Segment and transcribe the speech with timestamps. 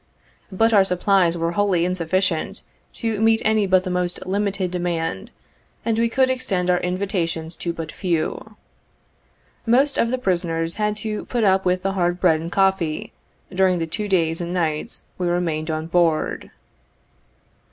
[0.51, 2.63] But our supplies were wholly insufficient
[2.95, 5.29] to meet any but the most limited demand,
[5.85, 8.55] and we could extend our invitations to but few.
[9.63, 13.13] Most of the prisoners had to put up with the hard bread and coffee,
[13.53, 16.49] during the two days and nights we remained on board.